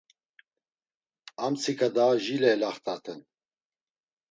Amtsika 1.45 1.87
daa 1.95 2.13
jile 2.23 2.47
elaxt̆aten. 2.55 3.19